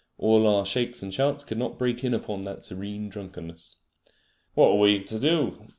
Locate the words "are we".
4.71-5.03